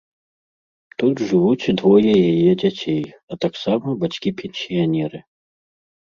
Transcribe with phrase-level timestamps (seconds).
[1.01, 3.03] Тут жывуць двое яе дзяцей,
[3.35, 5.19] а таксама бацькі-пенсіянеры.